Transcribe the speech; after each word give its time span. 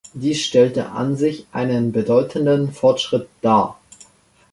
Dies 0.15 0.43
stellt 0.43 0.79
an 0.79 1.15
sich 1.15 1.45
einen 1.51 1.91
bedeutenden 1.91 2.73
Fortschritt 2.73 3.29
dar. 3.43 3.79